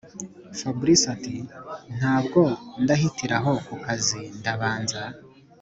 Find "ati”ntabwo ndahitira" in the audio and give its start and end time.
1.13-3.35